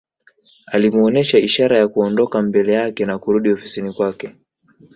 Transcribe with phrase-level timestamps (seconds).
[0.67, 4.35] Alimuonesha ishara ya Kuondoka mbele yake na kurudi ofisini kwake